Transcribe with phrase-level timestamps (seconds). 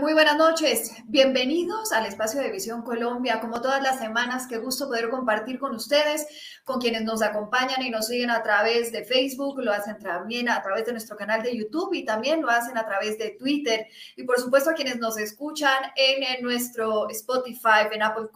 [0.00, 0.92] Muy buenas noches.
[1.12, 3.38] Bienvenidos al espacio de Visión Colombia.
[3.38, 6.26] Como todas las semanas, qué gusto poder compartir con ustedes,
[6.64, 10.62] con quienes nos acompañan y nos siguen a través de Facebook, lo hacen también a
[10.62, 13.88] través de nuestro canal de YouTube y también lo hacen a través de Twitter.
[14.16, 18.28] Y por supuesto a quienes nos escuchan en, nuestro Spotify, en Apple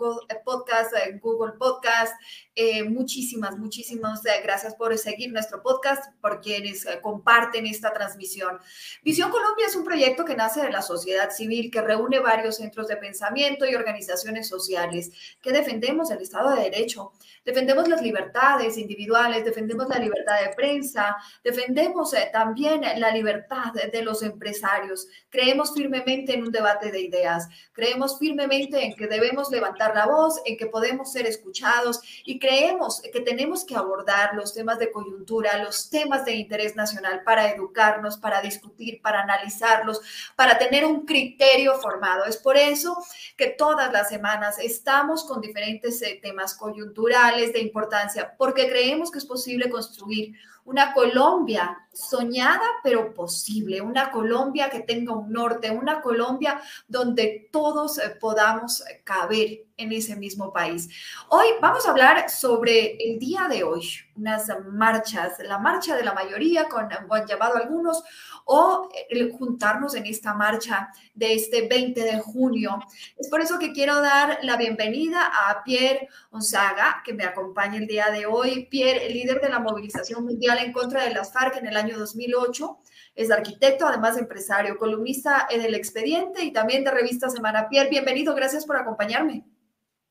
[0.44, 2.12] Podcast, en Google Podcast.
[2.54, 8.58] Eh, muchísimas, muchísimas eh, gracias por seguir nuestro podcast, por quienes eh, comparten esta transmisión.
[9.02, 12.88] Visión Colombia es un proyecto que nace de la sociedad civil, que reúne varios centros
[12.88, 17.12] de pensamiento y organizaciones sociales, que defendemos el Estado de Derecho,
[17.46, 24.02] defendemos las libertades individuales, defendemos la libertad de prensa, defendemos eh, también la libertad de
[24.02, 25.06] los empresarios.
[25.30, 30.40] Creemos firmemente en un debate de ideas, creemos firmemente en que debemos levantar la voz,
[30.44, 35.62] en que podemos ser escuchados y creemos que tenemos que abordar los temas de coyuntura,
[35.62, 40.00] los temas de interés nacional para educarnos, para discutir, para analizarlos,
[40.34, 42.24] para tener un criterio formado.
[42.24, 42.96] Es por eso
[43.36, 49.18] que todas las semanas estamos con diferentes eh, temas coyunturales de importancia, porque creemos que
[49.18, 50.34] es posible construir
[50.66, 57.98] una Colombia soñada pero posible, una Colombia que tenga un norte, una Colombia donde todos
[57.98, 60.88] eh, podamos eh, caber en ese mismo país.
[61.28, 66.14] Hoy vamos a hablar sobre el día de hoy, unas marchas, la marcha de la
[66.14, 68.02] mayoría, con, han llamado algunos,
[68.46, 72.78] o el juntarnos en esta marcha de este 20 de junio.
[73.18, 77.86] Es por eso que quiero dar la bienvenida a Pierre Onzaga, que me acompaña el
[77.86, 78.66] día de hoy.
[78.70, 82.78] Pierre, líder de la movilización mundial en contra de las FARC en el año 2008.
[83.14, 87.68] Es arquitecto, además empresario, columnista en El Expediente y también de revista Semana.
[87.68, 89.44] Pierre, bienvenido, gracias por acompañarme.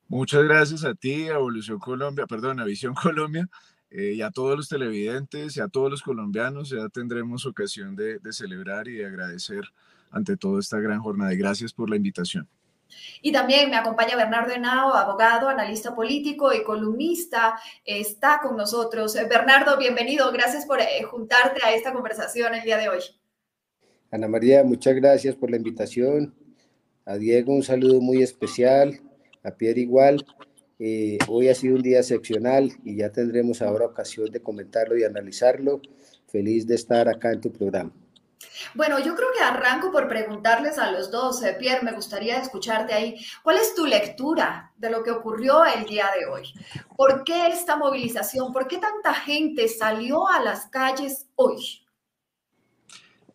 [0.07, 3.47] Muchas gracias a ti, a Evolución Colombia, perdón, a Visión Colombia,
[3.89, 6.69] eh, y a todos los televidentes y a todos los colombianos.
[6.69, 9.63] Ya tendremos ocasión de, celebrar y de agradecer
[10.11, 11.33] ante todo esta gran jornada.
[11.33, 12.47] Y gracias por la invitación.
[13.21, 17.59] Y también me acompaña Bernardo Henao, abogado, analista político y columnista.
[17.83, 19.15] Está con nosotros.
[19.15, 20.31] Eh, Bernardo, bienvenido.
[20.31, 22.99] Gracias por eh, juntarte a esta conversación el día de hoy.
[24.11, 26.33] Ana María, muchas gracias por la invitación.
[27.05, 28.99] A Diego un saludo muy especial.
[29.43, 30.25] A Pierre igual.
[30.79, 35.03] Eh, hoy ha sido un día excepcional y ya tendremos ahora ocasión de comentarlo y
[35.03, 35.81] analizarlo.
[36.27, 37.93] Feliz de estar acá en tu programa.
[38.73, 41.41] Bueno, yo creo que arranco por preguntarles a los dos.
[41.43, 43.15] Eh, Pierre, me gustaría escucharte ahí.
[43.43, 46.53] ¿Cuál es tu lectura de lo que ocurrió el día de hoy?
[46.95, 48.51] ¿Por qué esta movilización?
[48.51, 51.85] ¿Por qué tanta gente salió a las calles hoy?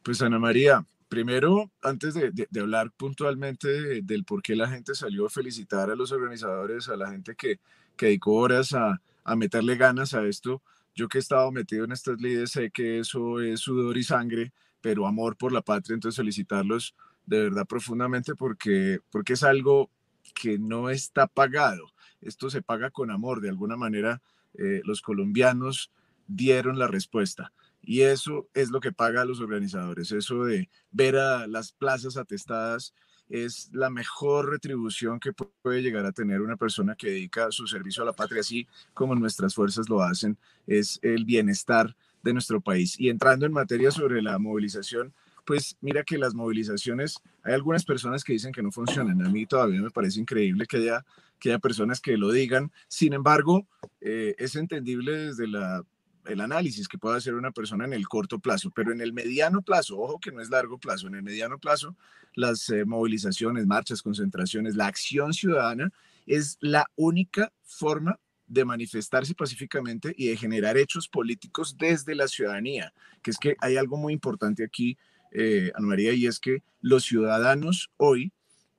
[0.03, 5.31] Pues Ana María, primero, antes de, hablar puntualmente del por qué la gente salió a
[5.31, 7.59] felicitar a los organizadores, a la gente que,
[7.99, 10.63] dedicó horas a, a meterle ganas a esto,
[10.95, 14.53] yo que he estado metido en estas líderes sé que eso es sudor y sangre
[14.81, 16.95] pero amor por la patria, entonces felicitarlos
[17.27, 19.91] de verdad profundamente porque, porque es algo
[20.35, 21.87] que no está pagado.
[22.21, 23.41] Esto se paga con amor.
[23.41, 24.21] De alguna manera,
[24.55, 25.91] eh, los colombianos
[26.27, 27.53] dieron la respuesta.
[27.83, 30.13] Y eso es lo que paga a los organizadores.
[30.13, 32.95] Eso de ver a las plazas atestadas
[33.29, 38.03] es la mejor retribución que puede llegar a tener una persona que dedica su servicio
[38.03, 40.37] a la patria, así como nuestras fuerzas lo hacen.
[40.67, 42.99] Es el bienestar de nuestro país.
[42.99, 45.15] Y entrando en materia sobre la movilización,
[45.45, 49.25] pues mira que las movilizaciones, hay algunas personas que dicen que no funcionan.
[49.25, 51.05] A mí todavía me parece increíble que haya,
[51.39, 52.71] que haya personas que lo digan.
[52.89, 53.67] Sin embargo,
[54.01, 55.83] eh, es entendible desde la,
[56.27, 59.63] el análisis que pueda hacer una persona en el corto plazo, pero en el mediano
[59.63, 61.97] plazo, ojo que no es largo plazo, en el mediano plazo,
[62.35, 65.91] las eh, movilizaciones, marchas, concentraciones, la acción ciudadana
[66.27, 68.19] es la única forma
[68.51, 72.93] de manifestarse pacíficamente y de generar hechos políticos desde la ciudadanía,
[73.23, 74.99] que es que hay algo muy importante aquí,
[75.31, 78.33] eh, Ana María, y es que los ciudadanos hoy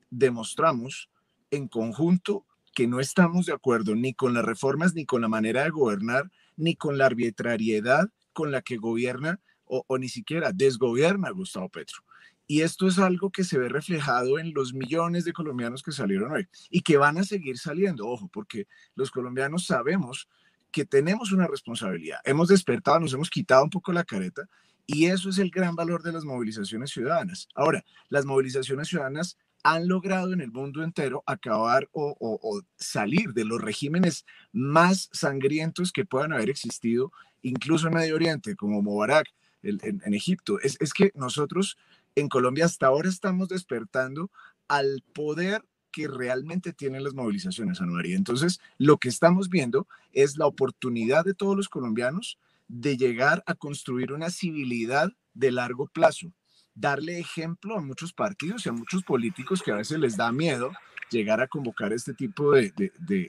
[0.09, 1.09] demostramos
[1.51, 2.45] en conjunto
[2.75, 6.29] que no estamos de acuerdo ni con las reformas, ni con la manera de gobernar,
[6.57, 12.03] ni con la arbitrariedad con la que gobierna o, o ni siquiera desgobierna Gustavo Petro.
[12.51, 16.33] Y esto es algo que se ve reflejado en los millones de colombianos que salieron
[16.33, 20.27] hoy y que van a seguir saliendo, ojo, porque los colombianos sabemos
[20.69, 22.19] que tenemos una responsabilidad.
[22.25, 24.49] Hemos despertado, nos hemos quitado un poco la careta
[24.85, 27.47] y eso es el gran valor de las movilizaciones ciudadanas.
[27.55, 33.61] Ahora, las movilizaciones ciudadanas han logrado en el mundo entero acabar o, salir de los
[33.61, 37.13] regímenes más sangrientos que puedan haber existido,
[37.43, 39.29] incluso en Medio Oriente, como Mubarak,
[39.63, 40.59] en, Egipto.
[40.59, 41.77] Es, es que nosotros
[42.15, 44.31] en Colombia hasta ahora estamos despertando
[44.67, 48.01] al poder que realmente tienen las movilizaciones, Ana.
[48.05, 52.37] Entonces, lo que estamos viendo es la oportunidad de todos los colombianos
[52.67, 56.31] de llegar a construir una civilidad de largo plazo,
[56.73, 60.71] darle ejemplo a muchos partidos y a muchos políticos que a veces les da miedo
[61.11, 62.71] llegar a convocar este tipo de,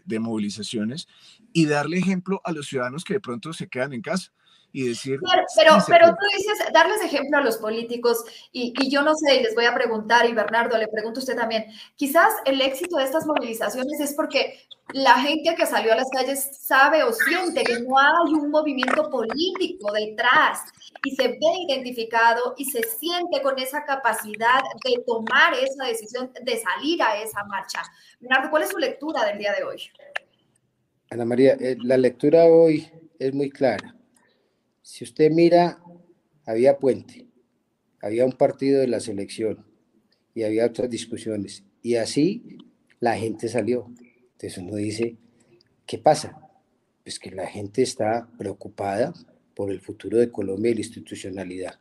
[0.06, 1.08] de, movilizaciones
[1.52, 4.32] y darle ejemplo a los ciudadanos que de pronto se quedan en casa
[4.72, 5.20] y decir...
[5.56, 9.42] Pero, pero, tú dices, darles ejemplo a los políticos y, y, yo no sé, y
[9.42, 11.66] les voy a preguntar, y Bernardo, le pregunto a usted también,
[11.96, 14.58] quizás el éxito de estas movilizaciones es porque
[14.94, 19.10] la gente que salió a las calles sabe o siente que no hay un movimiento
[19.10, 20.60] político detrás
[21.04, 26.58] y se ve identificado y se siente con esa capacidad de tomar esa decisión, de
[26.58, 27.82] salir a esa marcha.
[28.20, 29.82] Bernardo, ¿cuál es su lectura del día de hoy?
[31.10, 33.94] Ana María, eh, la lectura hoy es muy clara
[34.82, 35.80] si usted mira,
[36.44, 37.26] había puente,
[38.00, 39.64] había un partido de la selección
[40.34, 41.64] y había otras discusiones.
[41.82, 42.58] Y así
[43.00, 43.90] la gente salió.
[44.32, 45.16] Entonces uno dice,
[45.86, 46.38] ¿qué pasa?
[47.04, 49.12] Pues que la gente está preocupada
[49.54, 51.74] por el futuro de Colombia y la institucionalidad.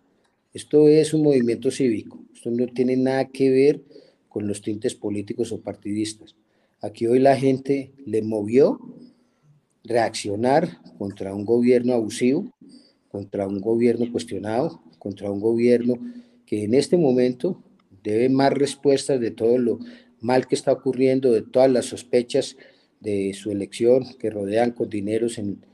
[0.54, 3.82] Esto es un movimiento cívico, esto no tiene nada que ver
[4.28, 6.36] con los tintes políticos o partidistas.
[6.82, 8.80] Aquí hoy la gente le movió
[9.84, 12.52] reaccionar contra un gobierno abusivo,
[13.12, 15.96] contra un gobierno cuestionado, contra un gobierno
[16.46, 17.62] que en este momento
[18.04, 19.80] debe más respuestas de todo lo
[20.22, 22.56] mal que está ocurriendo, de todas las sospechas
[23.00, 25.66] de su elección que rodean con dineros en,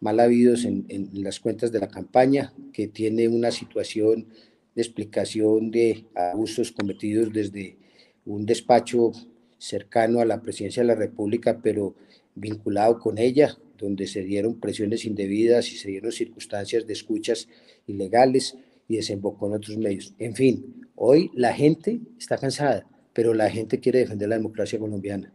[0.00, 4.26] mal habidos en, en las cuentas de la campaña, que tiene una situación
[4.74, 7.76] de explicación de abusos cometidos desde
[8.24, 9.12] un despacho
[9.58, 11.94] cercano a la presidencia de la República, pero
[12.34, 17.48] vinculado con ella, donde se dieron presiones indebidas y se dieron circunstancias de escuchas
[17.86, 18.56] ilegales
[18.88, 20.14] y desembocó en otros medios.
[20.18, 25.32] En fin, hoy la gente está cansada, pero la gente quiere defender la democracia colombiana.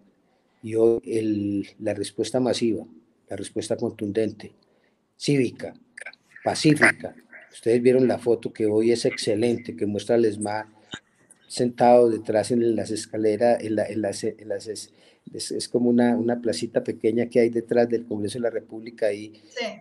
[0.62, 2.86] Y hoy la respuesta masiva,
[3.30, 4.54] la respuesta contundente,
[5.18, 5.74] cívica,
[6.44, 7.16] pacífica.
[7.52, 10.72] Ustedes vieron la foto que hoy es excelente, que muestra al ESMA
[11.48, 14.92] sentado detrás en las escaleras, en, la, las, en las
[15.34, 19.34] es, como una, una, placita pequeña que hay detrás del Congreso de la República y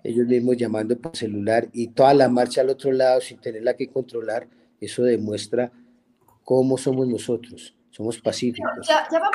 [0.02, 3.88] ellos mismos llamando por celular y toda la marcha al otro lado sin tenerla que
[3.88, 4.48] controlar,
[4.80, 5.70] eso demuestra
[6.42, 8.88] cómo somos nosotros, somos pacíficos,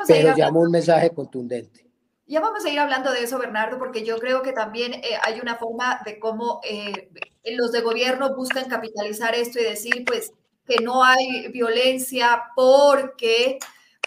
[0.08, 1.86] pero llama un mensaje contundente.
[2.28, 5.40] Ya vamos a ir hablando de eso, Bernardo, porque yo creo que también eh, hay
[5.40, 7.10] una forma de cómo eh,
[7.58, 10.32] los de gobierno buscan capitalizar esto y decir, pues,
[10.68, 13.58] que no hay violencia porque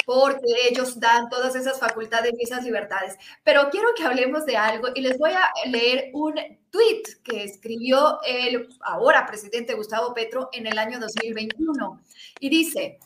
[0.04, 3.16] porque ellos dan todas esas facultades y esas libertades.
[3.44, 6.34] Pero quiero que hablemos de algo y les voy a leer un
[6.70, 12.00] tweet que escribió el ahora presidente Gustavo Petro en el año 2021
[12.40, 12.98] y dice,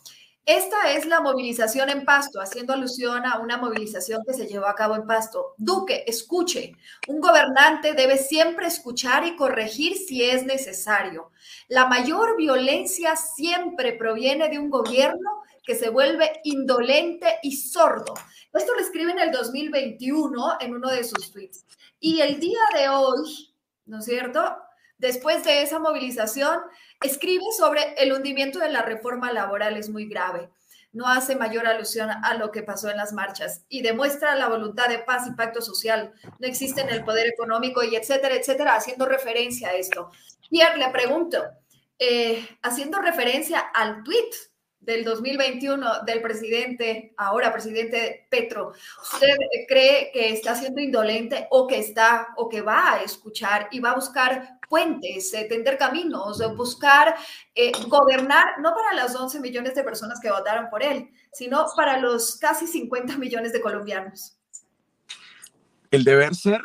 [0.46, 4.76] esta es la movilización en Pasto, haciendo alusión a una movilización que se llevó a
[4.76, 5.54] cabo en Pasto.
[5.56, 6.76] Duque, escuche,
[7.08, 11.32] un gobernante debe siempre escuchar y corregir si es necesario.
[11.66, 18.14] La mayor violencia siempre proviene de un gobierno que se vuelve indolente y sordo.
[18.54, 21.66] Esto lo escribe en el 2021 en uno de sus tweets.
[21.98, 23.52] Y el día de hoy,
[23.84, 24.56] ¿no es cierto?
[24.96, 26.60] Después de esa movilización,
[27.02, 30.48] escribe sobre el hundimiento de la reforma laboral es muy grave.
[30.92, 34.88] No hace mayor alusión a lo que pasó en las marchas y demuestra la voluntad
[34.88, 36.14] de paz y pacto social.
[36.38, 40.10] No existe en el poder económico y etcétera, etcétera, haciendo referencia a esto.
[40.48, 41.44] Pierre, le pregunto,
[41.98, 44.30] eh, haciendo referencia al tweet
[44.86, 49.36] del 2021 del presidente, ahora presidente Petro, ¿usted
[49.68, 53.90] cree que está siendo indolente o que está o que va a escuchar y va
[53.90, 57.16] a buscar puentes, eh, tender caminos, buscar
[57.54, 61.98] eh, gobernar no para las 11 millones de personas que votaron por él, sino para
[61.98, 64.38] los casi 50 millones de colombianos?
[65.90, 66.60] El deber ser,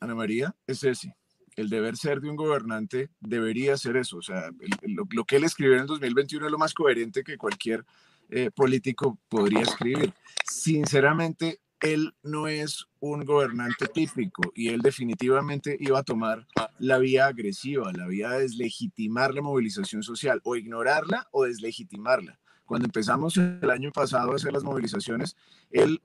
[0.00, 1.14] Ana María, es ese
[1.56, 4.18] el deber ser de un gobernante debería ser eso.
[4.18, 4.50] O sea,
[4.82, 7.84] lo, que él escribió en el 2021 es lo más coherente que cualquier
[8.28, 10.12] eh, político podría escribir.
[10.44, 16.46] Sinceramente, él no es un gobernante típico y él definitivamente iba a tomar
[16.78, 22.38] la vía agresiva, la vía de deslegitimar la movilización social o ignorarla o deslegitimarla.
[22.64, 25.36] Cuando empezamos el año pasado a hacer las movilizaciones,
[25.70, 26.02] él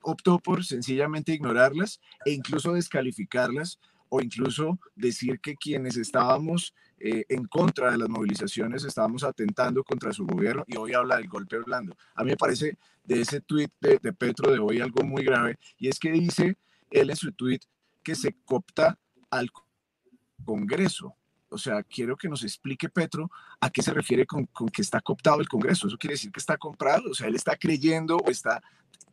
[0.00, 7.46] optó por sencillamente ignorarlas e incluso descalificarlas o incluso decir que quienes estábamos eh, en
[7.46, 11.96] contra de las movilizaciones estábamos atentando contra su gobierno y hoy habla del golpe blando.
[12.14, 15.88] A mí me parece de ese tuit de, Petro de hoy algo muy grave y
[15.88, 16.56] es que dice
[16.90, 17.62] él en su tuit
[18.02, 18.98] que se copta
[19.30, 19.50] al
[20.44, 21.14] Congreso.
[21.48, 23.30] O sea, quiero que nos explique Petro
[23.60, 25.86] a qué se refiere con, con, que está cooptado el Congreso.
[25.86, 27.10] Eso quiere decir que está comprado.
[27.10, 28.60] O sea, él está creyendo o está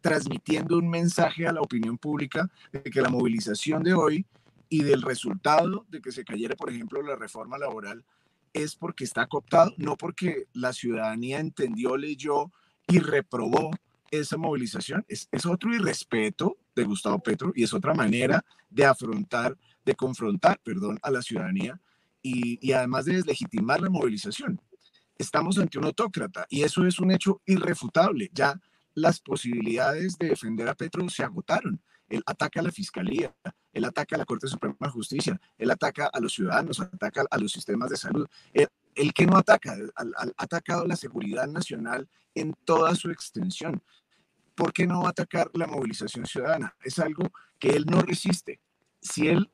[0.02, 4.26] transmitiendo un mensaje a la opinión pública de que la movilización de hoy
[4.72, 8.06] y del resultado de que se cayera, por ejemplo, la reforma laboral
[8.54, 12.50] es porque está cooptado, no porque la ciudadanía entendió, leyó
[12.88, 13.72] y reprobó
[14.12, 15.04] esa movilización.
[15.10, 20.58] Es, es otro irrespeto de Gustavo Petro y es otra manera de afrontar, de confrontar,
[20.64, 21.78] perdón, a la ciudadanía
[22.22, 24.62] y, y además de deslegitimar la movilización.
[25.18, 28.32] Estamos ante un autócrata y eso es un hecho irrefutable.
[28.34, 28.58] Ya
[28.94, 31.82] las posibilidades de defender a Petro se agotaron.
[32.08, 33.36] Él ataca a la fiscalía,
[33.74, 37.38] él ataca a la Corte Suprema de Justicia, él ataca a los ciudadanos, ataca a
[37.38, 38.28] los sistemas de salud.
[38.54, 43.82] El, que no ataca, ha atacado la seguridad nacional en toda su extensión.
[44.56, 46.76] ¿Por qué no atacar la movilización ciudadana?
[46.84, 48.60] Es algo que él no resiste.
[49.02, 49.50] Si él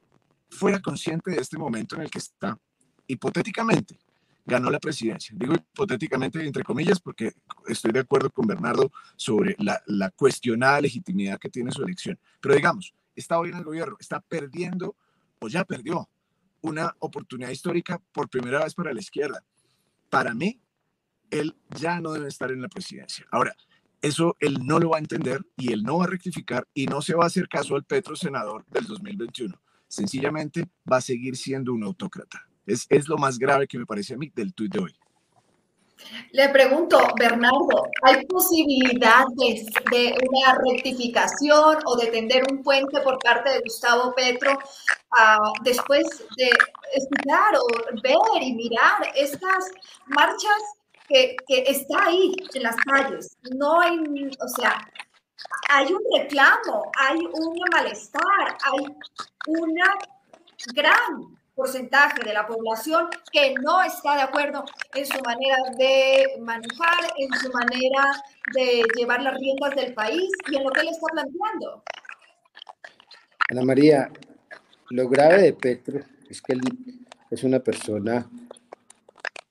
[0.50, 2.58] fuera consciente de este momento en el que está,
[3.06, 4.00] hipotéticamente,
[4.46, 5.36] ganó la presidencia.
[5.38, 7.34] Digo hipotéticamente, entre comillas, porque
[7.68, 12.18] estoy de acuerdo con Bernardo sobre la cuestionada legitimidad que tiene su elección.
[12.42, 14.96] Pero digamos, está hoy en el gobierno, está perdiendo
[15.40, 16.10] o ya perdió
[16.62, 19.44] una oportunidad histórica por primera vez para la izquierda.
[20.10, 20.62] Para mí,
[21.30, 23.26] él ya no debe estar en la presidencia.
[23.32, 23.56] Ahora,
[24.02, 27.02] eso él no lo va a entender y él no va a rectificar y no
[27.02, 29.60] se va a hacer caso al Petro senador del 2021.
[29.88, 32.48] Sencillamente va a seguir siendo un autócrata.
[32.66, 34.96] Es, lo más grave que me parece a mí del tuit de hoy.
[36.32, 43.50] Le pregunto, Bernardo, ¿hay posibilidades de una rectificación o de tender un puente por parte
[43.50, 44.58] de Gustavo Petro
[45.12, 46.06] ah, después
[46.38, 46.50] de
[46.94, 49.72] escuchar o ver y mirar estas
[50.08, 50.62] marchas
[51.08, 53.36] que, que está ahí en las calles?
[53.56, 54.78] No hay, o sea,
[55.70, 58.86] hay un reclamo, hay un malestar, hay
[59.48, 59.98] una
[60.74, 67.12] gran porcentaje de la población que no está de acuerdo en su manera de manejar,
[67.18, 68.06] en su manera
[68.54, 71.84] de llevar las riendas del país y en lo que él está planteando.
[73.50, 74.12] Ana María,
[74.92, 76.00] lo grave de Petro
[76.30, 76.62] es que él
[77.32, 78.30] es una persona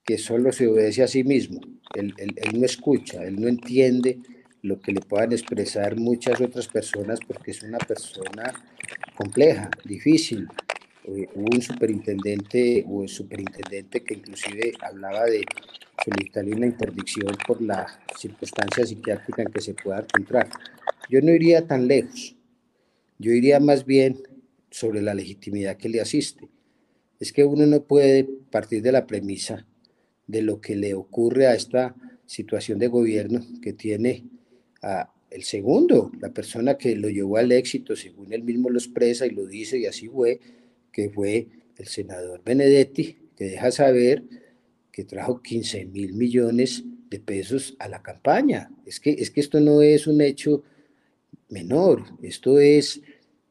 [0.04, 1.60] que solo se obedece a sí mismo.
[1.92, 4.20] Él, él, no escucha, él no entiende
[4.62, 8.52] lo que le puedan expresar muchas otras personas porque es una persona
[9.16, 10.46] compleja, difícil,
[11.06, 15.44] eh, hubo un superintendente o el superintendente que inclusive hablaba de
[16.04, 17.86] solicitarle una interdicción por la
[18.18, 20.48] circunstancia psiquiátrica en que se pueda encontrar.
[21.08, 22.36] Yo no iría tan lejos,
[23.18, 24.22] yo iría más bien
[24.70, 26.48] sobre la legitimidad que le asiste.
[27.20, 29.66] Es que uno no puede partir de la premisa
[30.26, 31.94] de lo que le ocurre a esta
[32.26, 34.24] situación de gobierno que tiene
[34.82, 39.26] a el segundo, la persona que lo llevó al éxito, según él mismo lo expresa
[39.26, 40.40] y lo dice y así fue,
[40.96, 44.22] que fue el senador Benedetti, que deja saber
[44.90, 48.70] que trajo 15 mil millones de pesos a la campaña.
[48.86, 50.62] Es que, es que esto no es un hecho
[51.50, 53.02] menor, esto es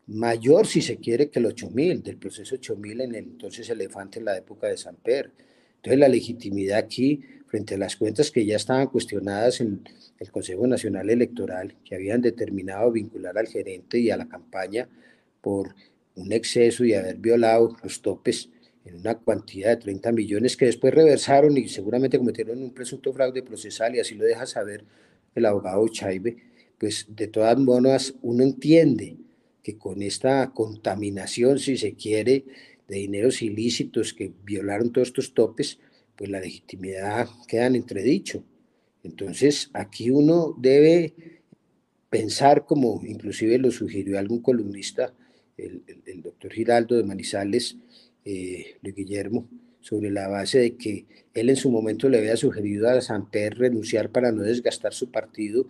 [0.08, 3.70] mayor si se quiere que el 8 mil, del proceso 8 mil en el entonces
[3.70, 5.32] elefante en la época de Samper.
[5.76, 9.84] Entonces la legitimidad aquí, frente a las cuentas que ya estaban cuestionadas en
[10.18, 14.90] el Consejo Nacional Electoral, que habían determinado vincular al gerente y a la campaña
[15.42, 15.76] por
[16.16, 18.50] un exceso y haber violado los topes
[18.86, 23.42] en una cantidad de 30 millones que después reversaron y seguramente cometieron un presunto fraude
[23.42, 24.86] procesal y así lo deja saber
[25.34, 26.38] el abogado Chaibe,
[26.78, 29.18] pues de todas maneras uno entiende
[29.64, 32.46] que con esta contaminación, si se quiere,
[32.88, 35.80] de dineros ilícitos que violaron todos estos topes,
[36.16, 38.44] pues la legitimidad queda en entredicho.
[39.04, 41.14] Entonces, aquí uno debe
[42.10, 45.14] pensar, como inclusive lo sugirió algún columnista,
[45.58, 47.78] el, doctor Giraldo de Manizales,
[48.24, 49.48] eh, Luis Guillermo,
[49.82, 54.10] sobre la base de que él en su momento le había sugerido a Samper renunciar
[54.10, 55.68] para no desgastar su partido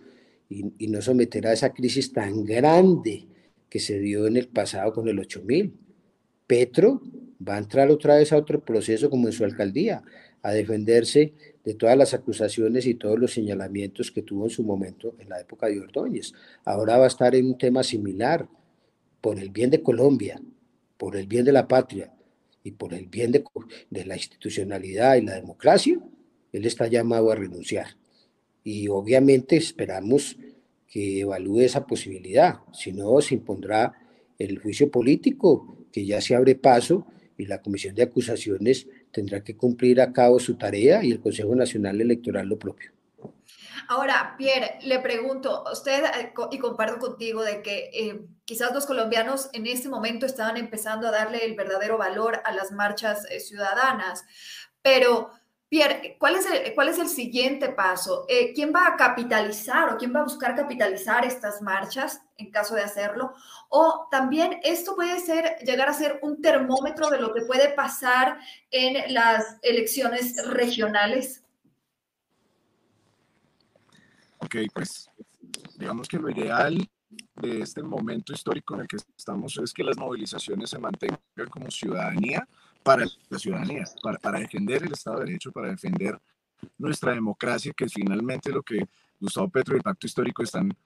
[0.48, 3.26] y, no someter a esa crisis tan grande
[3.68, 5.74] que se dio en el pasado con el 8000.
[6.46, 7.02] Petro
[7.46, 10.02] va a entrar otra vez a otro proceso como en su alcaldía,
[10.42, 15.16] a defenderse de todas las acusaciones y todos los señalamientos que tuvo en su momento
[15.18, 16.32] en la época de Ordóñez.
[16.64, 18.48] Ahora va a estar en un tema similar,
[19.20, 20.40] por el bien de Colombia,
[20.96, 22.12] por el bien de la patria
[22.62, 23.44] y por el bien de,
[24.04, 26.00] la institucionalidad y la democracia,
[26.52, 27.96] él está llamado a renunciar.
[28.64, 30.36] Y obviamente esperamos
[30.88, 33.92] que evalúe esa posibilidad, si no se impondrá
[34.38, 37.06] el juicio político que ya se abre paso
[37.38, 41.54] y la Comisión de Acusaciones tendrá que cumplir a cabo su tarea y el Consejo
[41.54, 42.95] Nacional Electoral lo propio.
[43.88, 49.48] Ahora, Pierre, le pregunto, usted, eh, y comparto contigo, de que eh, quizás los colombianos
[49.52, 54.24] en este momento estaban empezando a darle el verdadero valor a las marchas eh, ciudadanas,
[54.82, 55.30] pero
[55.68, 58.24] Pierre, ¿cuál es el, cuál es el siguiente paso?
[58.54, 62.84] ¿Quién va a capitalizar o quién va a buscar capitalizar estas marchas en caso de
[62.84, 63.34] hacerlo?
[63.68, 68.38] O también esto puede ser, llegar a ser un termómetro de lo que puede pasar
[68.70, 71.42] en las elecciones regionales.
[74.46, 75.10] Ok, pues
[75.76, 76.88] digamos que lo ideal
[77.34, 81.18] de este momento histórico en el que estamos es que las movilizaciones se mantengan
[81.50, 82.46] como ciudadanía
[82.84, 86.16] para la ciudadanía, para, para defender el Estado de Derecho, para defender
[86.78, 88.86] nuestra democracia, que finalmente lo que
[89.20, 90.76] Gustavo Petro y el Pacto Histórico están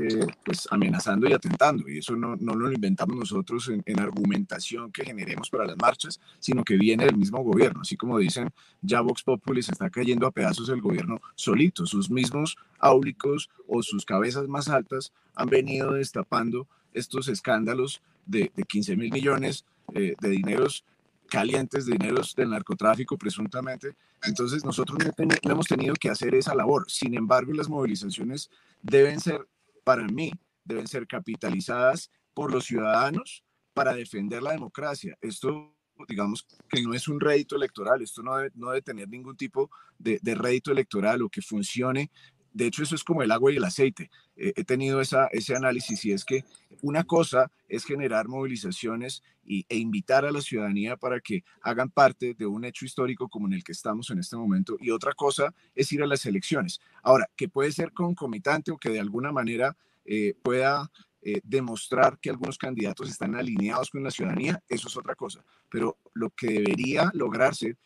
[0.00, 1.88] eh, pues amenazando y atentando.
[1.88, 6.20] Y eso no, no lo inventamos nosotros en, en, argumentación que generemos para las marchas,
[6.38, 7.80] sino que viene del mismo gobierno.
[7.82, 8.50] Así como dicen,
[8.82, 11.86] ya Vox Populi se está cayendo a pedazos el gobierno solito.
[11.86, 18.62] Sus mismos áulicos o sus cabezas más altas han venido destapando estos escándalos de, de
[18.64, 19.64] 15 mil millones
[19.94, 20.84] eh, de dineros
[21.26, 23.96] calientes, de dineros del narcotráfico presuntamente.
[24.22, 26.90] Entonces nosotros no, hemos tenido que hacer esa labor.
[26.90, 28.50] Sin embargo, las movilizaciones
[28.82, 29.46] deben ser,
[29.84, 30.32] para mí,
[30.64, 35.16] deben ser capitalizadas por los ciudadanos para defender la democracia.
[35.20, 35.72] Esto
[36.08, 39.70] digamos que no es un rédito electoral, esto no debe, no debe tener ningún tipo
[39.98, 42.10] de, de rédito electoral o que funcione
[42.56, 44.10] de hecho, eso es como el agua y el aceite.
[44.34, 46.42] Eh, he tenido ese análisis y es que
[46.80, 52.32] una cosa es generar movilizaciones y, e invitar a la ciudadanía para que hagan parte
[52.32, 55.52] de un hecho histórico como en el que estamos en este momento y otra cosa
[55.74, 56.80] es ir a las elecciones.
[57.02, 62.30] Ahora, que puede ser concomitante o que de alguna manera eh, pueda eh, demostrar que
[62.30, 65.44] algunos candidatos están alineados con la ciudadanía, eso es otra cosa.
[65.68, 67.76] Pero lo que debería lograrse,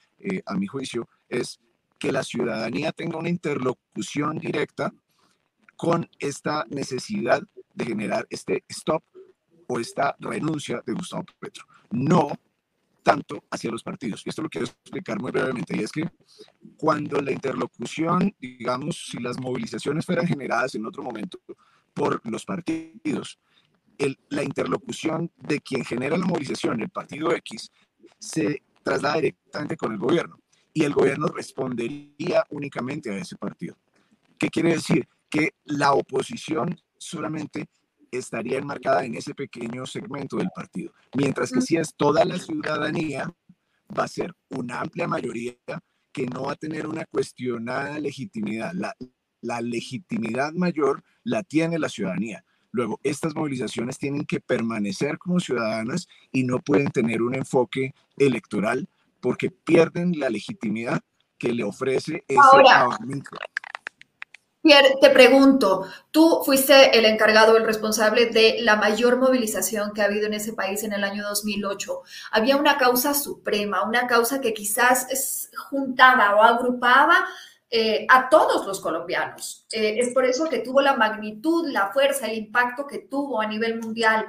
[0.45, 1.59] a mi juicio, es
[2.01, 4.93] que la ciudadanía tenga una interlocución directa
[5.77, 7.43] con esta necesidad
[7.75, 9.05] de generar este stop
[9.69, 11.65] o esta renuncia de Gustavo Petro.
[11.91, 12.33] No
[13.03, 14.23] tanto hacia los partidos.
[14.25, 15.77] Y esto lo quiero explicar muy brevemente.
[15.77, 16.09] Y es que
[16.77, 21.39] cuando la interlocución, digamos, si las movilizaciones fueran generadas en otro momento
[21.93, 23.39] por los partidos,
[24.31, 27.71] la interlocución de quien genera la movilización, el partido X,
[28.19, 30.40] se traslada directamente con el gobierno
[30.73, 33.77] y el gobierno respondería únicamente a ese partido.
[34.39, 35.09] ¿Qué quiere decir?
[35.29, 37.69] Que la oposición solamente
[38.11, 43.33] estaría enmarcada en ese pequeño segmento del partido, mientras que si es toda la ciudadanía,
[43.97, 45.55] va a ser una amplia mayoría
[46.13, 48.73] que no va a tener una cuestionada legitimidad.
[48.75, 48.97] La,
[49.41, 52.45] la legitimidad mayor la tiene la ciudadanía.
[52.73, 58.89] Luego, estas movilizaciones tienen que permanecer como ciudadanas y no pueden tener un enfoque electoral
[59.21, 61.01] porque pierden la legitimidad
[61.39, 62.89] que le ofrece ese Ahora,
[64.63, 70.05] Pierre, te pregunto, tú fuiste el encargado, el responsable de la mayor movilización que ha
[70.05, 72.03] habido en ese país en el año 2008.
[72.33, 77.25] Había una causa suprema, una causa que quizás juntaba o agrupaba
[77.71, 79.65] eh, a todos los colombianos.
[79.73, 83.47] Eh, es por eso que tuvo la magnitud, la fuerza, el impacto que tuvo a
[83.47, 84.27] nivel mundial.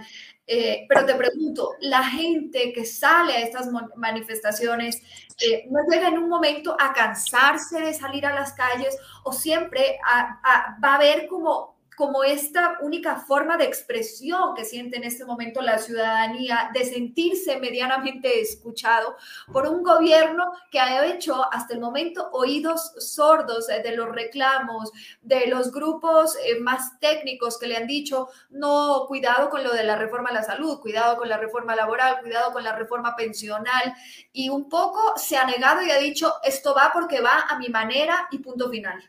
[0.54, 5.02] Eh, pero te pregunto, la gente que sale a estas manifestaciones,
[5.42, 9.98] eh, ¿no llega en un momento a cansarse de salir a las calles o siempre
[10.04, 11.71] va a haber como
[12.02, 17.60] como esta única forma de expresión que siente en este momento la ciudadanía, de sentirse
[17.60, 19.16] medianamente escuchado
[19.54, 24.92] por un gobierno que ha hecho hasta el momento oídos sordos eh, de los reclamos,
[25.22, 29.84] de los grupos eh, más técnicos que le han dicho, no, cuidado con lo de
[29.84, 33.94] la reforma a la salud, cuidado con la reforma laboral, cuidado con la reforma pensional,
[34.34, 37.70] y un poco se ha negado y ha dicho, esto va porque va a mi
[37.70, 39.08] manera y punto final.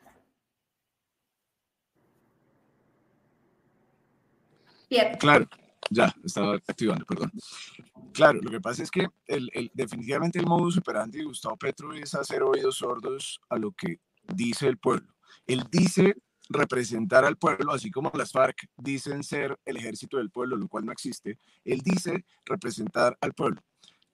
[5.18, 5.48] Claro,
[5.90, 7.32] ya, estaba activando, perdón.
[8.12, 11.92] Claro, lo que pasa es que el, el, definitivamente el modus operandi de Gustavo Petro
[11.94, 15.12] es hacer oídos sordos a lo que dice el pueblo.
[15.46, 16.16] Él dice
[16.48, 20.84] representar al pueblo, así como las FARC dicen ser el ejército del pueblo, lo cual
[20.84, 21.38] no existe.
[21.64, 23.62] Él dice representar al pueblo.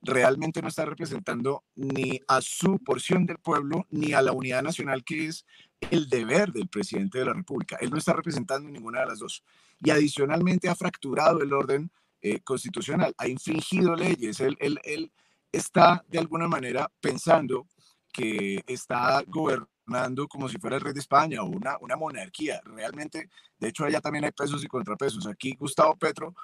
[0.00, 5.02] Realmente no está representando ni a su porción del pueblo, ni a la unidad nacional,
[5.02, 5.44] que es
[5.80, 7.76] el deber del presidente de la República.
[7.80, 9.42] Él no está representando ninguna de las dos.
[9.80, 14.40] Y adicionalmente ha fracturado el orden eh, constitucional, ha infringido leyes.
[14.40, 15.12] Él, él, él
[15.52, 17.68] está de alguna manera pensando
[18.12, 22.60] que está gobernando como si fuera el rey de España o una, una monarquía.
[22.64, 25.26] Realmente, de hecho, allá también hay pesos y contrapesos.
[25.26, 26.34] Aquí Gustavo Petro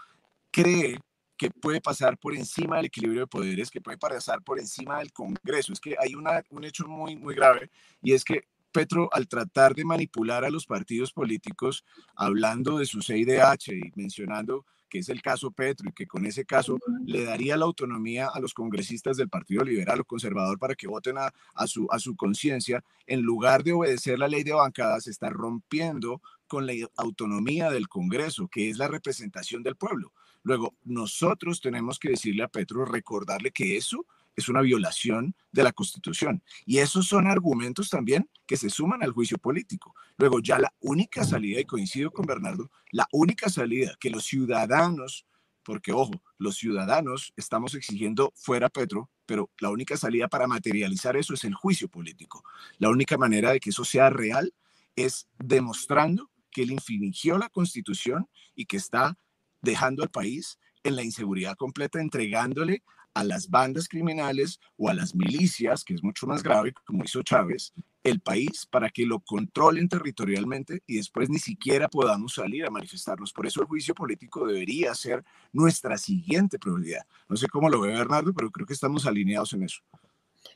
[0.50, 0.98] cree
[1.36, 5.12] que puede pasar por encima del equilibrio de poderes, que puede pasar por encima del
[5.12, 5.72] Congreso.
[5.72, 7.70] Es que hay una, un hecho muy, muy grave
[8.00, 11.84] y es que Petro, al tratar de manipular a los partidos políticos,
[12.16, 16.44] hablando de su CIDH y mencionando que es el caso Petro, y que con ese
[16.44, 20.86] caso le daría la autonomía a los congresistas del Partido Liberal o Conservador para que
[20.86, 25.06] voten a, a su, a su conciencia, en lugar de obedecer la ley de bancadas,
[25.06, 30.12] está rompiendo con la autonomía del Congreso, que es la representación del pueblo.
[30.44, 35.72] Luego, nosotros tenemos que decirle a Petro, recordarle que eso es una violación de la
[35.72, 36.42] Constitución.
[36.66, 39.94] Y esos son argumentos también que se suman al juicio político.
[40.16, 45.26] Luego, ya la única salida, y coincido con Bernardo, la única salida que los ciudadanos,
[45.62, 51.34] porque ojo, los ciudadanos estamos exigiendo fuera Petro, pero la única salida para materializar eso
[51.34, 52.44] es el juicio político.
[52.78, 54.52] La única manera de que eso sea real
[54.96, 59.18] es demostrando que él infringió la Constitución y que está
[59.60, 62.82] dejando al país en la inseguridad completa, entregándole
[63.14, 67.22] a las bandas criminales o a las milicias, que es mucho más grave, como hizo
[67.22, 67.72] Chávez,
[68.02, 73.32] el país para que lo controlen territorialmente y después ni siquiera podamos salir a manifestarnos.
[73.32, 77.06] Por eso el juicio político debería ser nuestra siguiente prioridad.
[77.28, 79.80] No sé cómo lo ve Bernardo, pero creo que estamos alineados en eso.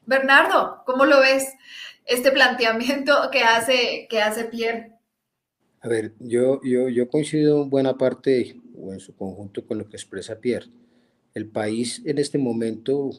[0.05, 1.55] Bernardo, ¿cómo lo ves
[2.05, 4.92] este planteamiento que hace, que hace Pierre?
[5.81, 9.88] A ver, yo, yo, yo coincido en buena parte o en su conjunto con lo
[9.88, 10.68] que expresa Pierre
[11.35, 13.11] el país en este momento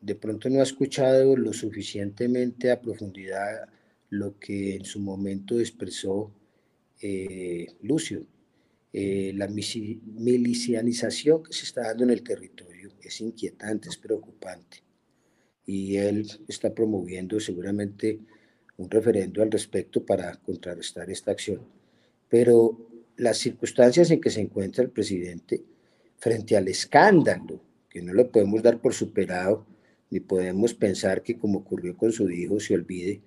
[0.00, 3.68] de pronto no ha escuchado lo suficientemente a profundidad
[4.10, 6.30] lo que en su momento expresó
[7.00, 8.26] eh, Lucio.
[8.92, 14.82] Eh, la milicianización que se está dando en el territorio es inquietante, es preocupante.
[15.64, 18.20] Y él está promoviendo seguramente
[18.76, 21.62] un referendo al respecto para contrarrestar esta acción.
[22.28, 22.86] Pero
[23.16, 25.64] las circunstancias en que se encuentra el presidente
[26.22, 29.66] frente al escándalo, que no lo podemos dar por superado,
[30.08, 33.22] ni podemos pensar que como ocurrió con su hijo se olvide,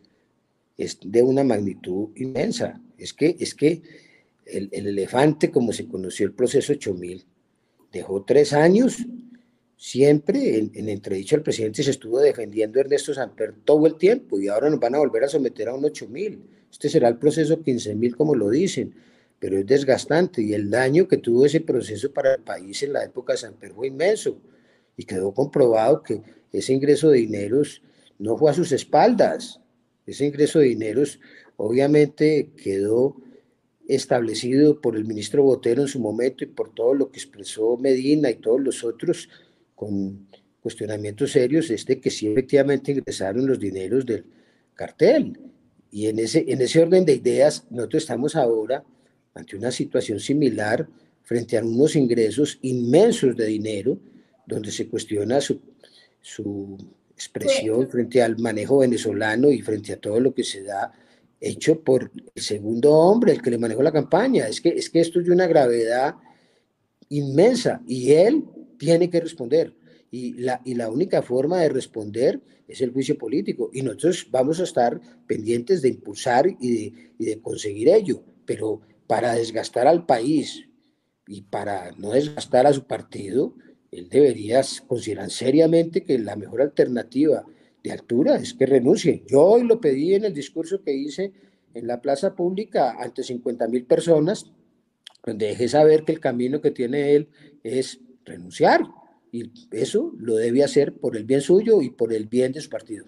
[0.78, 2.82] es de una magnitud inmensa.
[2.98, 3.82] Es que, es que
[4.46, 7.26] el, elefante, como se conoció el proceso 8000,
[7.92, 9.06] dejó tres años,
[9.76, 14.48] siempre en, en entredicho el presidente se estuvo defendiendo Ernesto Samper todo el tiempo y
[14.48, 16.46] ahora nos van a volver a someter a un 8000.
[16.72, 18.96] Este será el proceso 15000 como lo dicen
[19.46, 20.42] pero es desgastante.
[20.42, 23.54] Y el daño que tuvo ese proceso para el país en la época de San
[23.54, 24.42] Pedro fue inmenso.
[24.98, 26.20] Y quedó comprobado que
[26.52, 27.84] ese ingreso de dineros
[28.18, 29.62] no fue a sus espaldas,
[30.08, 31.20] ese ingreso de dineros
[31.58, 33.18] obviamente quedó
[33.88, 38.32] establecido por el ministro Botero en su momento y por todo lo que expresó Medina
[38.32, 39.30] y todos los otros
[39.76, 40.28] con
[40.60, 44.26] cuestionamientos serios, es de que sí efectivamente ingresaron los dineros del
[44.74, 45.40] cartel.
[45.92, 48.84] Y en ese, en ese orden de ideas, nosotros estamos ahora
[49.36, 50.88] ante una situación similar
[51.24, 54.00] frente a unos ingresos inmensos de dinero,
[54.48, 55.60] donde se cuestiona su,
[56.22, 56.78] su
[57.12, 60.92] expresión frente al manejo venezolano y frente a todo lo que se da
[61.40, 64.48] hecho por el segundo hombre, el que le manejó la campaña.
[64.48, 66.16] Es que, es que esto es de una gravedad
[67.10, 68.46] inmensa y él
[68.78, 69.76] tiene que responder.
[70.12, 73.70] Y la, y la única forma de responder es el juicio político.
[73.74, 78.24] Y nosotros vamos a estar pendientes de impulsar y de, y de conseguir ello.
[78.46, 80.68] Pero para desgastar al país
[81.28, 83.56] y para no desgastar a su partido,
[83.92, 87.46] él debería considerar seriamente que la mejor alternativa
[87.84, 89.24] de altura es que renuncie.
[89.28, 91.34] Yo hoy lo pedí en el discurso que hice
[91.74, 94.52] en la plaza pública ante 50 mil personas,
[95.24, 97.30] donde dejé saber que el camino que tiene él
[97.64, 98.82] es renunciar.
[99.32, 102.70] Y eso lo debe hacer por el bien suyo y por el bien de su
[102.70, 103.06] partido.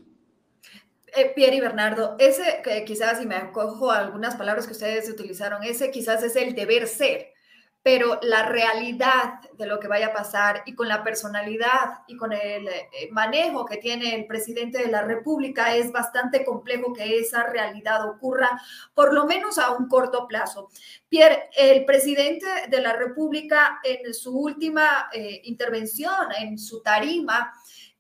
[1.18, 5.64] Eh, Pierre y Bernardo, ese quizás, si me acojo a algunas palabras que ustedes utilizaron,
[5.64, 7.34] ese quizás es el deber ser,
[7.82, 12.34] pero la realidad de lo que vaya a pasar y con la personalidad y con
[12.34, 17.48] el eh, manejo que tiene el presidente de la República es bastante complejo que esa
[17.48, 18.62] realidad ocurra,
[18.94, 20.70] por lo menos a un corto plazo.
[21.10, 27.52] Pierre, el presidente de la República en su última eh, intervención, en su tarima,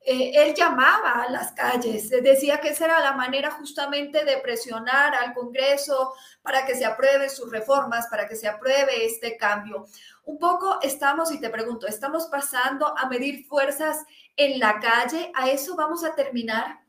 [0.10, 5.14] eh, él llamaba a las calles, decía que esa era la manera justamente de presionar
[5.14, 9.86] al Congreso para que se aprueben sus reformas, para que se apruebe este cambio.
[10.24, 14.06] Un poco estamos, y te pregunto, ¿estamos pasando a medir fuerzas
[14.38, 15.30] en la calle?
[15.36, 16.80] ¿A eso vamos a terminar?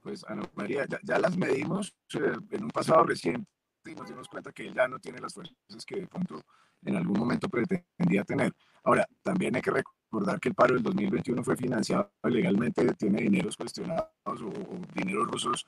[0.00, 3.46] Pues Ana María, ya, las medimos eh, en un pasado reciente
[3.84, 5.54] y nos dimos cuenta que ya no tiene las fuerzas
[5.86, 6.40] que de pronto
[6.86, 8.54] en algún momento pretendía tener.
[8.84, 13.56] Ahora, también hay que recordar que el paro del 2021 fue financiado ilegalmente, tiene dineros
[13.56, 14.52] cuestionados o,
[14.94, 15.66] dineros rusos.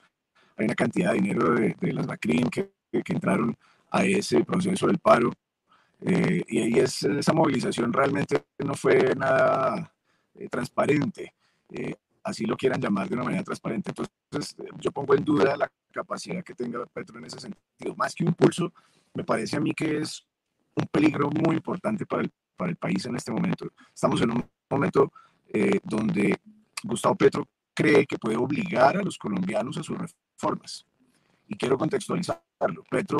[0.55, 3.55] Hay una cantidad de dinero de, las BACRIM que, que, entraron
[3.91, 5.31] a ese proceso del paro.
[6.01, 9.91] Eh, y ahí es, esa movilización realmente no fue nada
[10.35, 11.33] eh, transparente,
[11.69, 13.91] eh, así lo quieran llamar de una manera transparente.
[13.91, 17.95] Entonces, yo pongo en duda la capacidad que tenga Petro en ese sentido.
[17.95, 18.71] Más que un pulso,
[19.15, 20.23] me parece a mí que es
[20.75, 23.71] un peligro muy importante para el, para el país en este momento.
[23.93, 25.13] Estamos en un momento
[25.47, 26.37] eh, donde
[26.83, 30.85] Gustavo Petro cree que puede obligar a los colombianos a sus reformas.
[31.47, 32.83] Y quiero contextualizarlo.
[32.89, 33.19] Petro,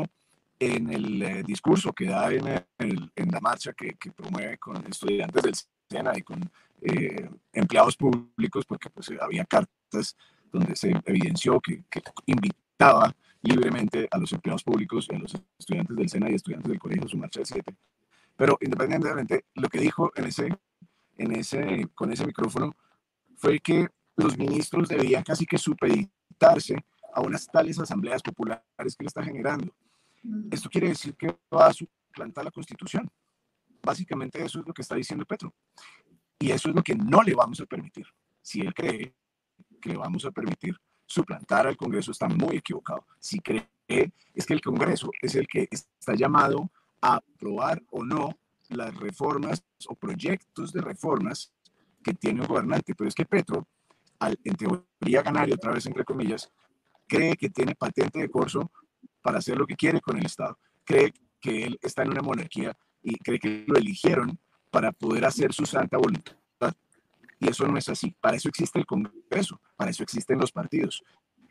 [0.59, 2.47] en el eh, discurso que da en,
[2.79, 5.53] en la marcha que, que, promueve con estudiantes del
[5.89, 10.15] SENA y con eh, empleados públicos, porque pues, había cartas
[10.51, 16.09] donde se evidenció que, que, invitaba libremente a los empleados públicos a los estudiantes del
[16.09, 17.75] SENA y estudiantes del colegio a su marcha del 7.
[18.37, 20.57] Pero independientemente, lo que dijo en ese,
[21.17, 22.75] en ese, con ese micrófono
[23.35, 26.77] fue que los ministros debían casi que supeditarse
[27.13, 29.73] a unas tales asambleas populares que le está generando.
[30.23, 30.49] Mm.
[30.51, 33.09] Esto quiere decir que va a suplantar la constitución.
[33.81, 35.53] Básicamente eso es lo que está diciendo Petro.
[36.39, 38.05] Y eso es lo que no le vamos a permitir.
[38.41, 39.13] Si él cree
[39.81, 43.05] que le vamos a permitir suplantar al Congreso, está muy equivocado.
[43.19, 46.69] Si cree es que el Congreso es el que está llamado
[47.01, 48.37] aprobar o no
[48.69, 51.53] las reformas o proyectos de reformas
[52.03, 52.95] que tiene un gobernante.
[52.95, 53.67] Pero es que Petro,
[54.19, 56.51] al en teoría ganar y otra vez entre comillas,
[57.07, 58.71] cree que tiene patente de corso
[59.21, 60.57] para hacer lo que quiere con el Estado.
[60.83, 64.39] Cree que él está en una monarquía y cree que lo eligieron
[64.71, 66.35] para poder hacer su santa voluntad.
[67.39, 68.15] Y eso no es así.
[68.19, 71.03] Para eso existe el Congreso, para eso existen los partidos.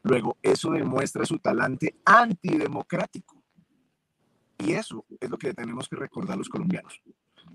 [0.02, 3.35] Luego, eso demuestra su talante antidemocrático.
[4.58, 7.00] Y eso es lo que tenemos que recordar los colombianos.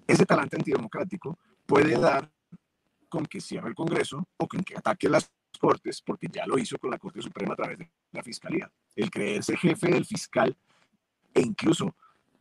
[0.07, 2.31] Ese talante antidemocrático puede dar
[3.09, 6.77] con que cierre el Congreso o con que ataque las Cortes, porque ya lo hizo
[6.77, 8.71] con la Corte Suprema a través de la Fiscalía.
[8.95, 10.57] El creerse jefe del fiscal
[11.33, 11.95] e incluso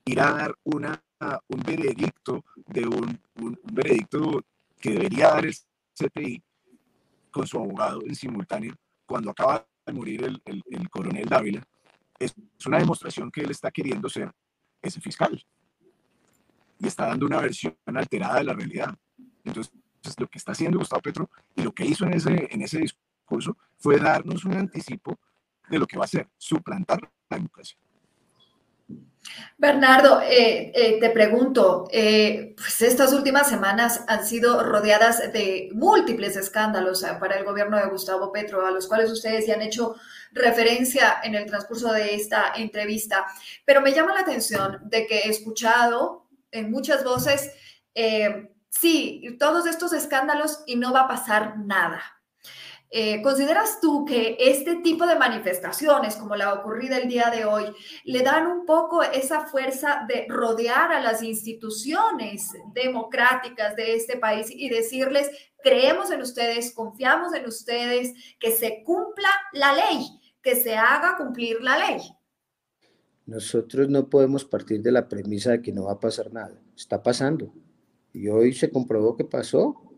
[0.05, 1.03] ir a dar una,
[1.49, 4.44] un veredicto de un, un, veredicto
[4.81, 5.55] que debería dar el
[5.92, 6.42] CTI
[7.31, 11.62] con su abogado en simultáneo cuando acaba de morir el, el, el coronel Dávila,
[12.18, 12.35] es
[12.66, 14.33] una demostración que él está queriendo ser
[14.83, 15.45] ese fiscal
[16.79, 18.97] y está dando una versión alterada de la realidad.
[19.45, 19.73] Entonces,
[20.19, 23.57] lo que está haciendo Gustavo Petro y lo que hizo en ese, en ese discurso
[23.79, 25.19] fue darnos un anticipo
[25.69, 27.77] de lo que va a ser suplantar la democracia.
[29.61, 36.35] Bernardo, eh, eh, te pregunto, eh, pues estas últimas semanas han sido rodeadas de múltiples
[36.37, 39.96] escándalos para el gobierno de Gustavo Petro, a los cuales ustedes ya han hecho
[40.33, 43.26] referencia en el transcurso de esta entrevista,
[43.66, 47.53] pero me llama la atención de que he escuchado en muchas voces,
[48.70, 52.00] sí, todos estos escándalos y no va a pasar nada.
[52.92, 57.64] Eh, ¿Consideras tú que este tipo de manifestaciones, como la ocurrida el día de hoy,
[58.05, 64.48] le dan un poco esa fuerza de rodear a las instituciones democráticas de este país
[64.50, 65.31] y decirles,
[65.62, 70.07] creemos en ustedes, confiamos en ustedes, que se cumpla la ley,
[70.42, 72.00] que se haga cumplir la ley?
[73.26, 76.61] Nosotros no podemos partir de la premisa de que no va a pasar nada.
[76.76, 77.53] Está pasando.
[78.12, 79.89] Y hoy se comprobó que pasó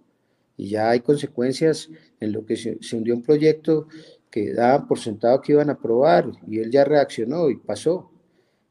[0.62, 3.88] y ya hay consecuencias en lo que se, hundió un proyecto
[4.30, 8.12] que daban por sentado que iban a aprobar y él ya reaccionó y pasó.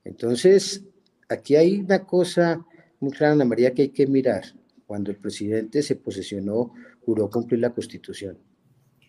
[0.05, 0.85] Entonces,
[1.27, 2.65] aquí hay una cosa
[3.01, 4.43] muy clara, Ana María, que hay que mirar.
[4.87, 6.73] Cuando el presidente se posesionó,
[7.05, 8.37] juró cumplir la Constitución.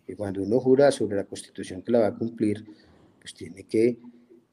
[0.09, 2.65] Y cuando uno jura sobre la Constitución que la va a cumplir,
[3.21, 3.97] pues tiene que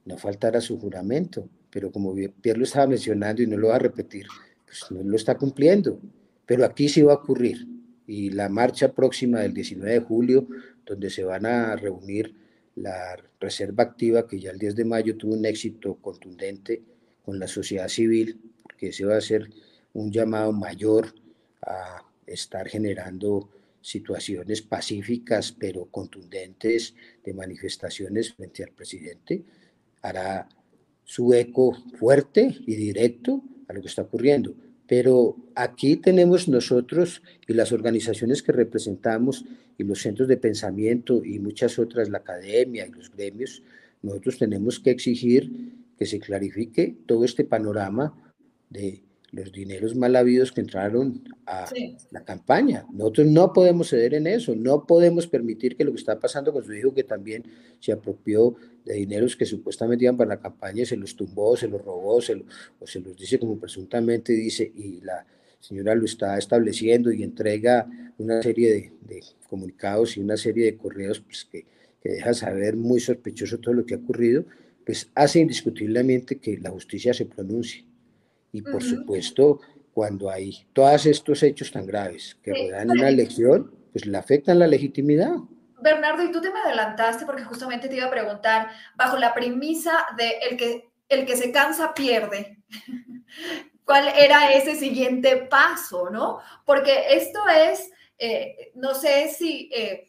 [0.05, 1.49] no faltar a su juramento.
[1.71, 4.27] Pero como Pierre lo estaba mencionando y no lo va a repetir,
[4.67, 5.99] pues no lo está cumpliendo.
[6.45, 7.78] Pero aquí sí va a ocurrir
[8.09, 10.47] y la marcha próxima del 19 de julio,
[10.83, 12.33] donde se van a reunir
[12.73, 16.81] la Reserva Activa, que ya el 10 de mayo tuvo un éxito contundente
[17.23, 19.47] con la sociedad civil, porque ese va a ser
[19.93, 21.13] un llamado mayor
[21.61, 29.43] a estar generando situaciones pacíficas pero contundentes de manifestaciones frente al presidente,
[30.01, 30.49] hará
[31.03, 34.55] su eco fuerte y directo a lo que está ocurriendo.
[34.89, 39.45] Pero aquí tenemos nosotros y las organizaciones que representamos
[39.77, 43.61] y los centros de pensamiento y muchas otras, la academia y los gremios,
[44.01, 45.51] nosotros tenemos que exigir
[45.95, 48.33] que se clarifique todo este panorama
[48.71, 51.69] de los dineros mal habidos que entraron a
[52.11, 52.85] la campaña.
[52.91, 56.63] Nosotros no podemos ceder en eso, no podemos permitir que lo que está pasando con
[56.63, 57.43] su hijo, que también
[57.79, 61.83] se apropió de dineros que supuestamente iban para la campaña, se los tumbó, se los
[61.83, 62.43] robó, se
[62.79, 65.25] o se los dice como presuntamente dice, y la
[65.59, 67.87] señora lo está estableciendo y entrega
[68.17, 71.65] una serie de, comunicados y una serie de correos pues, que,
[72.01, 74.45] que deja saber muy sospechoso todo lo que ha ocurrido,
[74.85, 77.88] pues hace indiscutiblemente que la justicia se pronuncie
[78.51, 79.59] y por supuesto,
[79.93, 84.67] cuando hay todos estos hechos tan graves que rodean una elección, pues le afectan la
[84.67, 85.33] legitimidad.
[85.81, 90.05] Bernardo, y tú te me adelantaste porque justamente te iba a preguntar, bajo la premisa
[90.17, 92.59] de el que el que se cansa pierde.
[93.83, 96.39] ¿Cuál era ese siguiente paso, no?
[96.63, 100.07] Porque esto es, eh, no sé si eh,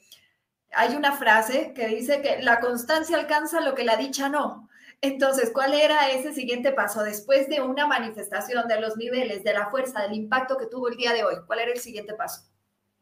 [0.72, 4.68] hay una frase que dice que la constancia alcanza lo que la dicha no.
[5.02, 9.70] Entonces, ¿cuál era ese siguiente paso después de una manifestación de los niveles, de la
[9.70, 11.36] fuerza, del impacto que tuvo el día de hoy?
[11.46, 12.42] ¿Cuál era el siguiente paso?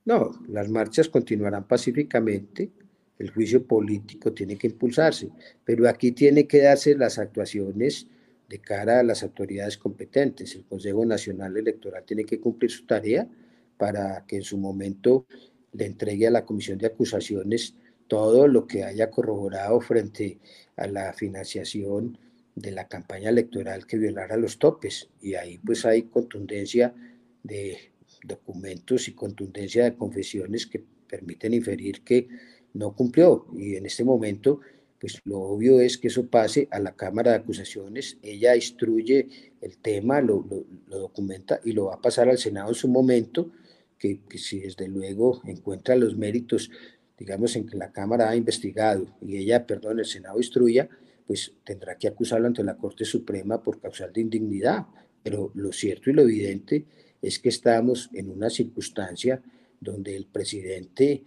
[0.04, 2.70] No, las marchas continuarán pacíficamente,
[3.18, 5.28] el juicio político tiene que impulsarse,
[5.64, 8.06] pero aquí tiene que darse las actuaciones
[8.48, 10.54] de cara a las autoridades competentes.
[10.54, 13.28] El Consejo Nacional Electoral tiene que cumplir su tarea
[13.76, 15.26] para que en su momento
[15.72, 17.74] le entregue a la Comisión de Acusaciones
[18.08, 20.38] todo lo que haya corroborado frente
[20.76, 22.18] a la financiación
[22.54, 25.08] de la campaña electoral que violara los topes.
[25.20, 26.94] Y ahí pues hay contundencia
[27.42, 27.92] de
[28.24, 32.28] documentos y contundencia de confesiones que permiten inferir que
[32.74, 33.46] no cumplió.
[33.56, 34.60] Y en este momento,
[35.00, 38.18] pues lo obvio es que eso pase a la Cámara de Acusaciones.
[38.22, 39.28] Ella instruye
[39.60, 40.44] el tema, lo,
[40.88, 43.50] documenta y lo va a pasar al Senado en su momento,
[43.98, 46.70] que, que si desde luego encuentra los méritos,
[47.18, 50.88] digamos, en que la Cámara ha investigado y ella, perdón, el Senado instruya,
[51.26, 54.86] pues tendrá que acusarlo ante la Corte Suprema por causal de indignidad.
[55.22, 56.86] Pero lo cierto y lo evidente
[57.20, 59.42] es que estamos en una circunstancia
[59.80, 61.22] donde el presidente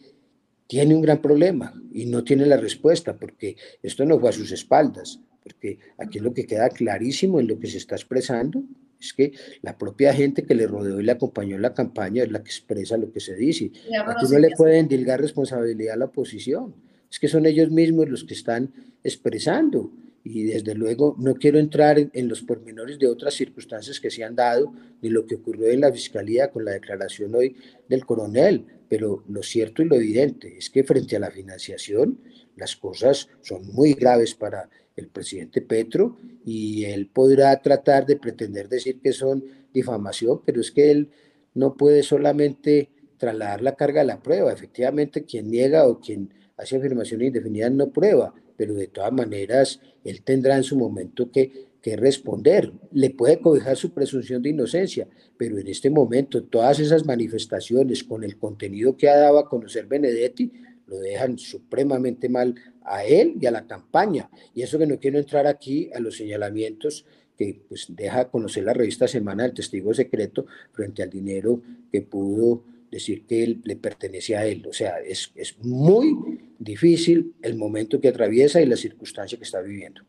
[0.65, 4.51] tiene un gran problema y no tiene la respuesta, porque esto no fue a sus
[4.54, 8.63] espaldas, porque aquí lo que queda clarísimo en lo que se está expresando
[9.01, 12.31] es que la propia gente que le rodeó y le acompañó en la campaña es
[12.31, 13.71] la que expresa lo que se dice.
[14.07, 16.75] Aquí no le pueden dilgar responsabilidad a la oposición,
[17.09, 18.71] es que son ellos mismos los que están
[19.03, 19.91] expresando
[20.23, 24.35] y desde luego no quiero entrar en, los pormenores de otras circunstancias que se han
[24.35, 27.55] dado, ni lo que ocurrió en la Fiscalía con la declaración hoy
[27.87, 32.19] del coronel, pero lo cierto y lo evidente es que frente a la financiación
[32.62, 38.69] las cosas son muy graves para el presidente Petro y él podrá tratar de pretender
[38.69, 39.43] decir que son
[39.74, 41.10] difamación, pero es que él
[41.56, 44.54] no puede solamente trasladar la carga a la prueba.
[44.54, 50.21] Efectivamente, quien niega o quien hace afirmaciones indefinidas no prueba, pero de todas maneras él
[50.21, 52.71] tendrá en su momento que, que responder.
[52.91, 58.24] Le puede cobijar su presunción de inocencia, pero en este momento todas esas manifestaciones con
[58.24, 60.52] el contenido que ha dado a conocer Benedetti
[60.91, 64.30] lo dejan supremamente mal a él y a la campaña.
[64.54, 67.06] Y eso que no quiero entrar aquí a los señalamientos
[67.38, 72.65] que pues, deja conocer la revista Semana del Testigo Secreto frente al dinero que pudo
[72.91, 74.67] decir que él le pertenece a él.
[74.69, 79.62] O sea, es, es muy difícil el momento que atraviesa y la circunstancia que está
[79.62, 80.01] viviendo.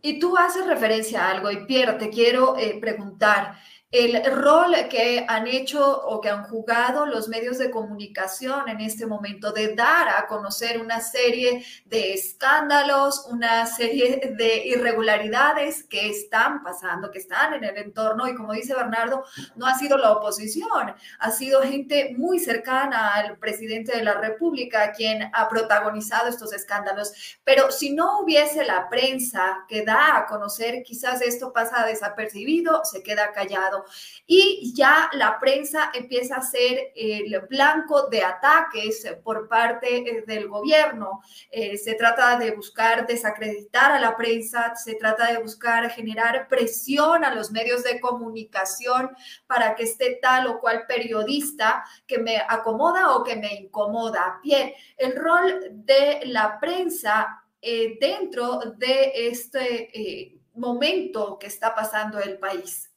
[0.00, 3.54] Y tú haces referencia a algo, y Pierre, te quiero eh, preguntar,
[3.92, 9.04] el rol que han hecho o que han jugado los medios de comunicación en este
[9.04, 16.62] momento de dar a conocer una serie de escándalos, una serie de irregularidades que están
[16.62, 19.26] pasando, que están en el entorno y como dice Bernardo,
[19.56, 24.92] no ha sido la oposición, ha sido gente muy cercana al presidente de la República
[24.92, 27.12] quien ha protagonizado estos escándalos.
[27.44, 33.02] Pero si no hubiese la prensa que da a conocer, quizás esto pasa desapercibido, se
[33.02, 33.81] queda callado
[34.26, 40.48] y ya la prensa empieza a ser el blanco de ataques por parte eh, del
[40.48, 41.22] gobierno.
[41.50, 47.24] Eh, se trata de buscar desacreditar a la prensa, se trata de buscar generar presión
[47.24, 49.10] a los medios de comunicación
[49.46, 54.40] para que esté tal o cual periodista que me acomoda o que me incomoda.
[54.42, 62.38] Bien, el rol de la prensa eh, dentro de este momento que está pasando el
[62.38, 62.91] país.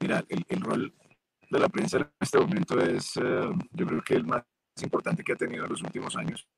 [0.00, 0.94] Mira, el, rol
[1.50, 4.42] de la prensa en este momento es, eh, yo creo que el más
[4.82, 6.48] importante que ha tenido en los últimos años.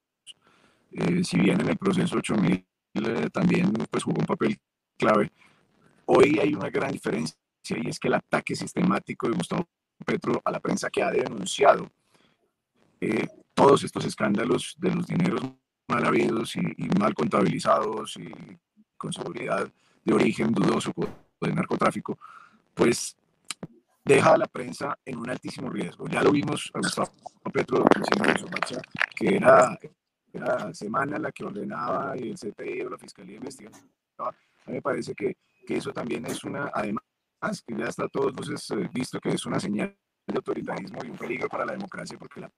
[0.92, 2.64] Eh, si bien en el proceso 8000
[2.94, 4.56] eh, también pues, jugó un papel
[4.96, 5.32] clave,
[6.06, 7.36] hoy hay una gran diferencia
[7.68, 9.66] y es que el ataque sistemático de Gustavo
[10.04, 11.90] Petro a la prensa que ha denunciado
[13.54, 15.40] todos estos escándalos de los dineros
[15.88, 18.30] mal habidos y, y, mal contabilizados y
[18.96, 19.68] con seguridad
[20.04, 20.92] de origen dudoso
[21.40, 22.16] de narcotráfico,
[22.74, 23.16] pues
[24.04, 26.06] deja a la prensa en un altísimo riesgo.
[26.08, 27.12] Ya lo vimos a Gustavo
[27.52, 28.80] Petro diciendo su marcha
[29.14, 29.78] que era,
[30.32, 33.78] era semana la que ordenaba y el CPI o la Fiscalía investigaba.
[34.18, 34.32] A
[34.66, 35.36] me parece que,
[35.66, 37.02] que eso también es una, además,
[37.66, 39.96] que ya está todos luces eh, visto que es una señal
[40.26, 42.50] de autoritarismo y un peligro para la democracia porque la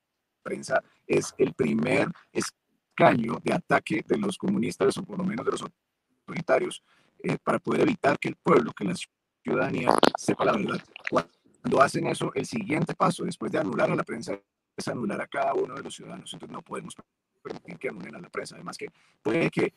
[0.43, 5.53] prensa es el primer escaño de ataque de los comunistas o por lo menos de
[5.53, 6.83] los autoritarios
[7.23, 8.95] eh, para poder evitar que el pueblo, que la
[9.43, 10.85] ciudadanía sepa la verdad.
[11.09, 14.39] Cuando hacen eso, el siguiente paso, después de anular a la prensa,
[14.77, 16.33] es anular a cada uno de los ciudadanos.
[16.33, 16.95] Entonces no podemos
[17.43, 18.57] permitir que anulen a la prensa.
[18.57, 18.89] Además que
[19.23, 19.75] puede que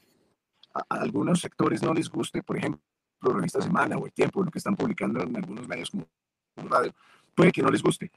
[0.73, 2.81] a, algunos sectores no les guste, por ejemplo,
[3.21, 6.07] Revista Semana o El Tiempo, lo que están publicando en algunos medios como
[6.55, 6.93] radio,
[7.35, 8.11] puede que no les guste,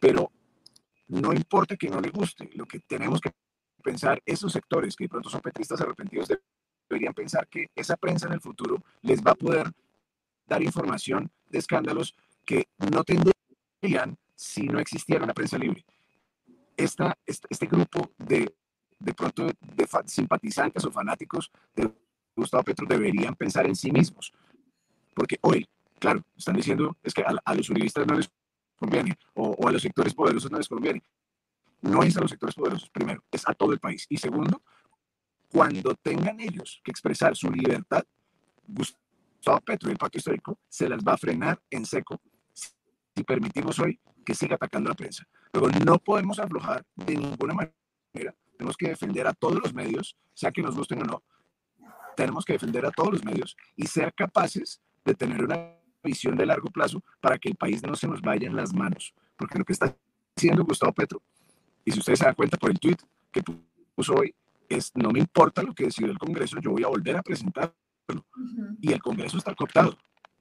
[0.00, 0.30] pero
[1.08, 3.30] no importa que no les guste, lo que tenemos que
[3.82, 6.28] pensar, esos sectores que de pronto son petristas arrepentidos
[6.88, 9.72] deberían pensar que esa prensa en el futuro les va a poder
[10.46, 12.14] dar información de escándalos
[12.48, 15.84] que no tendrían si no existiera una prensa libre.
[16.74, 18.54] Esta, este, grupo de,
[18.98, 21.92] de pronto, de simpatizantes o fanáticos de
[22.34, 24.32] Gustavo Petro deberían pensar en sí mismos.
[25.14, 25.68] Porque hoy,
[25.98, 28.30] claro, están diciendo es que a, los uribistas no les
[28.78, 31.02] conviene o, o, a los sectores poderosos no les conviene.
[31.82, 34.06] No es a los sectores poderosos, primero, es a todo el país.
[34.08, 34.62] Y segundo,
[35.52, 38.04] cuando tengan ellos que expresar su libertad,
[38.66, 42.18] Gustavo Petro y el pacto histórico se las va a frenar en seco
[43.18, 45.26] si permitimos hoy que siga atacando a la prensa.
[45.50, 48.34] Pero no podemos aflojar de ninguna manera.
[48.56, 51.22] Tenemos que defender a todos los medios, sea que nos gusten o no.
[52.16, 56.46] Tenemos que defender a todos los medios y ser capaces de tener una visión de
[56.46, 59.14] largo plazo para que el país no se nos vaya en las manos.
[59.36, 59.94] Porque lo que está
[60.36, 61.22] haciendo Gustavo Petro,
[61.84, 62.98] y si ustedes se dan cuenta por el tweet
[63.32, 63.42] que
[63.94, 64.34] puso hoy,
[64.68, 67.74] es no me importa lo que decida el Congreso, yo voy a volver a presentarlo.
[68.80, 69.96] Y el Congreso está cooptado.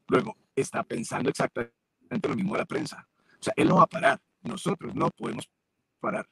[0.07, 1.76] Luego, está pensando exactamente
[2.09, 3.07] lo mismo de la prensa.
[3.39, 4.21] O sea, él no va a parar.
[4.41, 5.49] Nosotros no podemos
[5.99, 6.27] parar.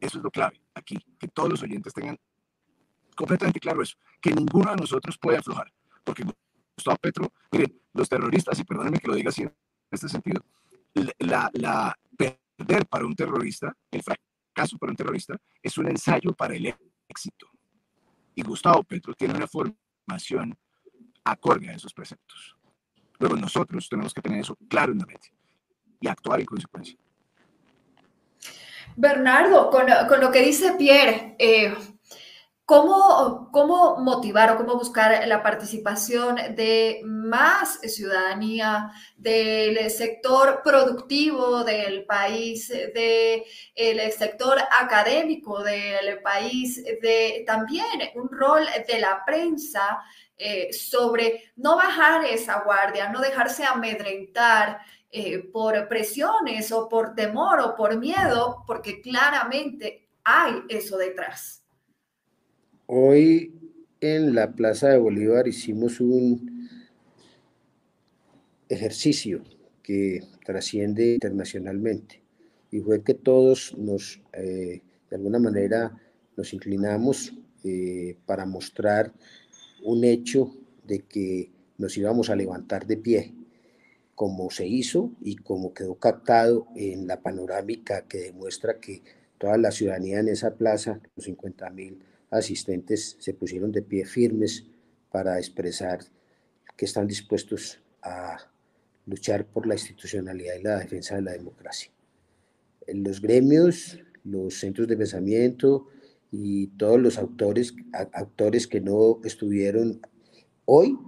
[0.00, 2.18] Eso es lo clave aquí, que todos los oyentes tengan
[3.14, 6.24] completamente claro eso, que ninguno de nosotros puede aflojar, porque
[6.76, 9.54] Gustavo Petro, miren, los terroristas, y perdónenme que lo diga así en
[9.90, 10.44] este sentido,
[11.18, 16.54] la, la perder para un terrorista, el fracaso para un terrorista, es un ensayo para
[16.54, 16.74] el
[17.08, 17.48] éxito.
[18.34, 20.56] Y Gustavo Petro tiene una formación
[21.24, 22.56] acorde a esos preceptos.
[23.18, 25.32] Luego nosotros tenemos que tener eso claro en la mente
[26.00, 26.96] y actuar en consecuencia.
[28.96, 31.74] Bernardo, con, con lo que dice Pierre, eh,
[32.64, 42.04] ¿cómo, ¿cómo motivar o cómo buscar la participación de más ciudadanía del sector productivo del
[42.06, 50.02] país, del sector académico del país, de también un rol de la prensa?
[50.36, 57.60] Eh, sobre no bajar esa guardia, no dejarse amedrentar eh, por presiones o por temor
[57.60, 61.63] o por miedo, porque claramente hay eso detrás.
[62.86, 63.50] Hoy
[64.02, 66.68] en la Plaza de Bolívar hicimos un
[68.68, 69.42] ejercicio
[69.82, 72.20] que trasciende internacionalmente
[72.70, 75.98] y fue que todos nos, eh, de alguna manera,
[76.36, 77.32] nos inclinamos
[78.26, 79.14] para mostrar
[79.82, 80.54] un hecho
[80.86, 83.32] de que nos íbamos a levantar de pie,
[84.14, 89.02] como se hizo y como quedó captado en la panorámica que demuestra que
[89.38, 91.98] toda la ciudadanía en esa plaza, los 50 mil
[92.30, 94.66] asistentes, se pusieron de pie firmes
[95.10, 96.00] para expresar
[96.76, 98.36] que están dispuestos a
[99.06, 101.90] luchar por la institucionalidad y la defensa de la democracia.
[102.86, 105.88] Los gremios, los centros de pensamiento,
[106.36, 107.74] y todos los autores,
[108.12, 110.00] autores que no estuvieron
[110.64, 110.98] hoy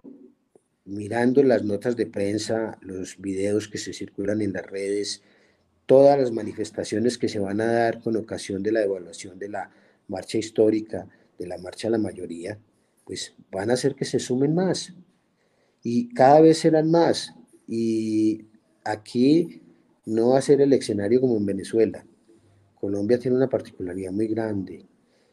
[0.84, 5.22] mirando las notas de prensa, los videos que se circulan en las redes,
[5.86, 9.70] todas las manifestaciones que se van a dar con ocasión de la evaluación de la
[10.09, 12.59] marcha histórica, de la marcha a la mayoría,
[13.04, 14.92] pues van a hacer que se sumen más.
[15.82, 17.34] Y cada vez serán más.
[17.68, 18.46] Y
[18.84, 19.62] aquí
[20.04, 22.04] no va a ser el escenario como en Venezuela.
[22.74, 24.86] Colombia tiene una particularidad muy grande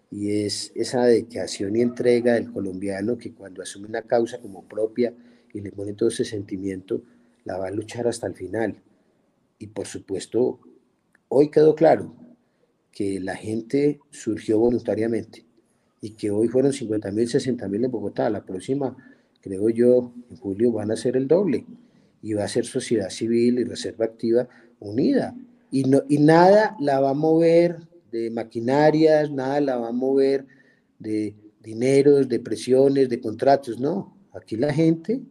[0.10, 5.14] y es esa dedicación y entrega del colombiano que cuando asume una causa como propia
[5.54, 7.02] y le pone todo ese sentimiento,
[7.46, 8.82] la va a luchar hasta el final.
[9.58, 10.60] Y por supuesto,
[11.30, 12.16] hoy quedó claro
[12.94, 15.46] que la gente surgió voluntariamente
[16.00, 18.30] y que hoy fueron 50 mil, 60 mil en Bogotá.
[18.30, 18.96] La próxima,
[19.42, 21.66] creo yo, en julio van a ser el doble
[22.22, 24.48] y va a ser sociedad civil y reserva activa
[24.80, 25.36] unida.
[25.72, 27.78] Y, no, y nada la va a mover
[28.12, 30.46] de maquinarias, nada la va a mover
[31.00, 34.16] de dineros, de presiones, de contratos, no.
[34.34, 35.22] Aquí la gente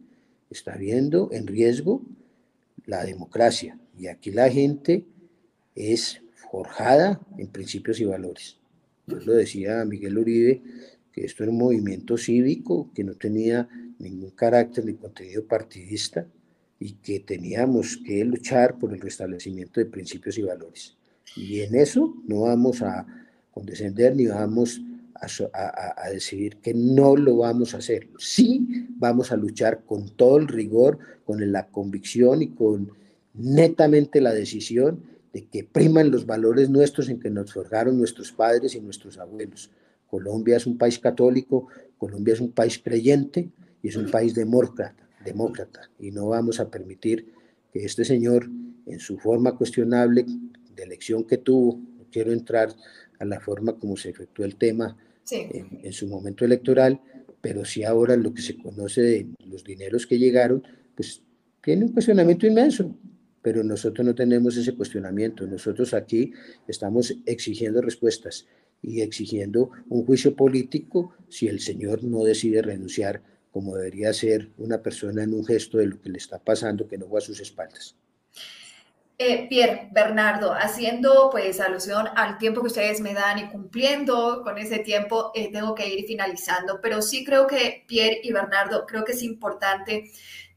[0.49, 2.01] está viendo en riesgo
[2.85, 5.05] la democracia y aquí la gente
[5.75, 6.22] es
[6.53, 8.59] forjada en principios y valores.
[9.07, 10.61] Yo lo decía Miguel Uribe,
[11.11, 16.27] que esto era un movimiento cívico que no tenía ningún carácter ni contenido partidista
[16.79, 20.95] y que teníamos que luchar por el restablecimiento de principios y valores.
[21.35, 23.07] Y en eso no vamos a
[23.49, 24.79] condescender ni vamos
[25.15, 28.09] a, decidir que no lo vamos a hacer.
[28.19, 32.91] Sí vamos a luchar con todo el rigor, con la convicción y con
[33.33, 38.75] netamente la decisión de que priman los valores nuestros en que nos forjaron nuestros padres
[38.75, 39.71] y nuestros abuelos.
[40.07, 41.67] Colombia es un país católico,
[41.97, 43.49] Colombia es un país creyente
[43.81, 45.89] y es un país demócrata, demócrata.
[45.99, 47.33] Y no vamos a permitir
[47.71, 48.47] que este señor,
[48.85, 50.23] en su forma cuestionable
[50.75, 52.69] de elección que tuvo, no quiero entrar
[53.19, 54.95] a la forma como se efectuó el tema
[55.31, 57.01] en, en, su momento electoral,
[57.41, 60.61] pero sí ahora lo que se conoce de los dineros que llegaron,
[60.95, 61.23] pues
[61.63, 62.95] tiene un cuestionamiento inmenso,
[63.43, 65.45] pero nosotros no tenemos ese cuestionamiento.
[65.45, 66.33] Nosotros aquí
[66.67, 68.47] estamos exigiendo respuestas
[68.81, 73.21] y exigiendo un juicio político si el señor no decide renunciar
[73.51, 76.97] como debería ser una persona en un gesto de lo que le está pasando, que
[76.97, 77.95] no va a sus espaldas.
[79.19, 84.57] Eh, Pierre, Bernardo, haciendo pues alusión al tiempo que ustedes me dan y cumpliendo con
[84.57, 89.05] ese tiempo, eh, tengo que ir finalizando, pero sí creo que Pierre y Bernardo, creo
[89.05, 90.11] que es importante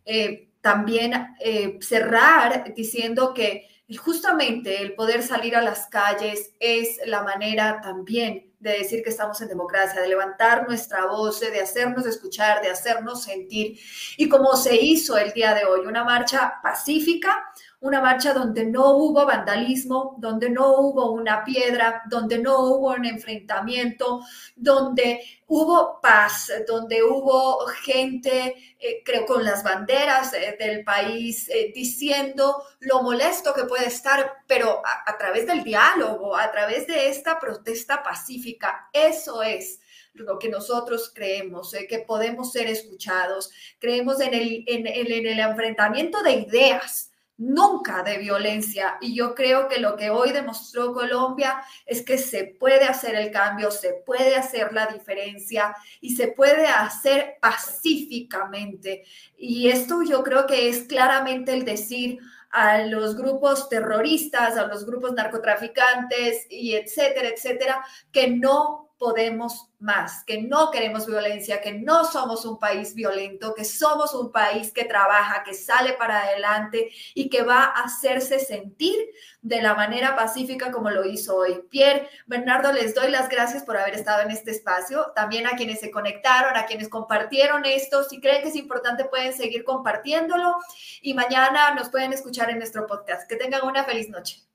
[0.06, 7.22] eh, también eh, cerrar diciendo que justamente el poder salir a las calles es la
[7.22, 12.62] manera también de decir que estamos en democracia, de levantar nuestra voz, de hacernos escuchar,
[12.62, 13.78] de hacernos sentir.
[14.16, 17.44] Y como se hizo el día de hoy, una marcha pacífica,
[17.86, 23.04] una marcha donde no hubo vandalismo, donde no hubo una piedra, donde no hubo un
[23.04, 24.20] enfrentamiento,
[24.56, 31.72] donde hubo paz, donde hubo gente, eh, creo, con las banderas eh, del país eh,
[31.74, 37.38] diciendo lo molesto que puede estar, pero a, través del diálogo, a través de esta
[37.38, 39.80] protesta pacífica, eso es
[40.14, 46.32] lo que nosotros creemos, que podemos ser escuchados, creemos en el, en el enfrentamiento de
[46.32, 48.96] ideas, nunca de violencia.
[49.00, 53.30] Y yo creo que lo que hoy demostró Colombia es que se puede hacer el
[53.30, 59.04] cambio, se puede hacer la diferencia y se puede hacer pacíficamente.
[59.36, 62.18] Y esto yo creo que es claramente el decir
[62.50, 70.24] a los grupos terroristas, a los grupos narcotraficantes y etcétera, etcétera, que no podemos más,
[70.24, 74.84] que no queremos violencia, que no somos un país violento, que somos un país que
[74.84, 78.96] trabaja, que sale para adelante y que va a hacerse sentir
[79.42, 81.62] de la manera pacífica como lo hizo hoy.
[81.70, 85.80] Pierre, Bernardo, les doy las gracias por haber estado en este espacio, también a quienes
[85.80, 90.56] se conectaron, a quienes compartieron esto, si creen que es importante pueden seguir compartiéndolo
[91.02, 93.28] y mañana nos pueden escuchar en nuestro podcast.
[93.28, 94.46] Que tengan una feliz noche.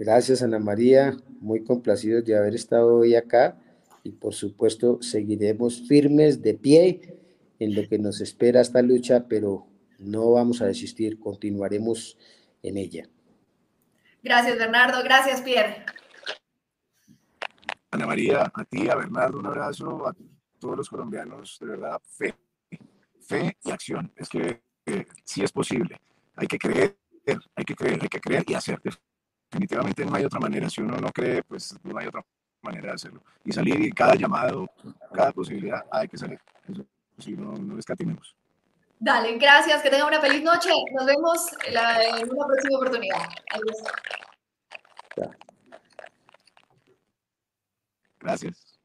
[0.00, 1.14] Gracias, Ana María.
[1.40, 3.58] Muy complacidos de haber estado hoy acá
[4.02, 7.18] y por supuesto seguiremos firmes de pie
[7.58, 9.66] en lo que nos espera esta lucha, pero
[9.98, 12.16] no vamos a desistir, continuaremos
[12.62, 13.10] en ella.
[14.22, 15.04] Gracias, Bernardo.
[15.04, 15.84] Gracias, Pierre.
[17.90, 20.16] Ana María, a ti, a Bernardo, un abrazo, a
[20.58, 22.34] todos los colombianos, de verdad, fe,
[23.20, 24.10] fe y acción.
[24.16, 26.00] Es que eh, sí es posible.
[26.36, 26.96] Hay que creer,
[27.54, 28.80] hay que creer, hay que creer y hacer
[29.50, 30.70] definitivamente no hay otra manera.
[30.70, 32.24] Si uno no cree, pues no hay otra
[32.62, 33.22] manera de hacerlo.
[33.44, 34.70] Y salir y cada llamado,
[35.12, 36.40] cada posibilidad, hay que salir.
[36.68, 36.84] Eso,
[37.18, 38.36] si no, no escatimemos.
[38.98, 40.70] Dale, gracias, que tengan una feliz noche.
[40.92, 43.20] Nos vemos en una próxima oportunidad.
[43.50, 43.76] Adiós.
[48.20, 48.78] Gracias.